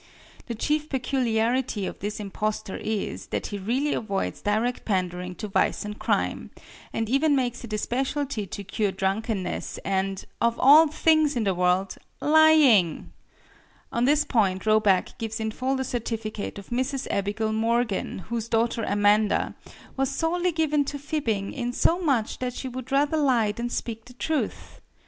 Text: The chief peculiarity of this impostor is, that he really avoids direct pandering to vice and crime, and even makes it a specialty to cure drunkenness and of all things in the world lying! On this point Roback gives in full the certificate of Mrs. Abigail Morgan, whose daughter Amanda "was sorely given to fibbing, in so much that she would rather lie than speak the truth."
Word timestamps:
The 0.47 0.55
chief 0.55 0.89
peculiarity 0.89 1.85
of 1.85 1.99
this 1.99 2.19
impostor 2.19 2.75
is, 2.77 3.27
that 3.27 3.45
he 3.45 3.59
really 3.59 3.93
avoids 3.93 4.41
direct 4.41 4.83
pandering 4.83 5.35
to 5.35 5.47
vice 5.47 5.85
and 5.85 5.99
crime, 5.99 6.49
and 6.91 7.07
even 7.07 7.35
makes 7.35 7.63
it 7.63 7.71
a 7.73 7.77
specialty 7.77 8.47
to 8.47 8.63
cure 8.63 8.91
drunkenness 8.91 9.77
and 9.85 10.25
of 10.41 10.59
all 10.59 10.87
things 10.87 11.35
in 11.35 11.43
the 11.43 11.53
world 11.53 11.99
lying! 12.19 13.13
On 13.91 14.05
this 14.05 14.25
point 14.25 14.65
Roback 14.65 15.15
gives 15.19 15.39
in 15.39 15.51
full 15.51 15.75
the 15.75 15.83
certificate 15.83 16.57
of 16.57 16.69
Mrs. 16.69 17.05
Abigail 17.11 17.53
Morgan, 17.53 18.23
whose 18.33 18.49
daughter 18.49 18.83
Amanda 18.83 19.53
"was 19.97 20.09
sorely 20.09 20.51
given 20.51 20.83
to 20.85 20.97
fibbing, 20.97 21.53
in 21.53 21.71
so 21.73 21.99
much 22.01 22.39
that 22.39 22.55
she 22.55 22.67
would 22.67 22.91
rather 22.91 23.17
lie 23.17 23.51
than 23.51 23.69
speak 23.69 24.05
the 24.05 24.13
truth." 24.13 24.81